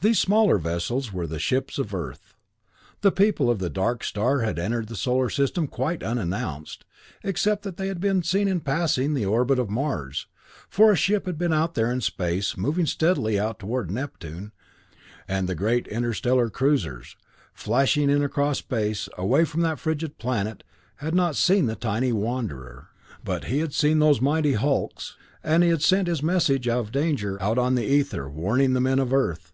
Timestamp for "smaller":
0.18-0.58